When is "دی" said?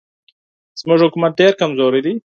2.05-2.13